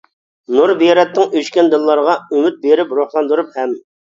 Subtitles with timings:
[0.59, 3.79] نۇر بېرەتتىڭ ئۆچكەن دىللارغا، ئۈمىد بېرىپ، روھلاندۇرۇپ ھەم.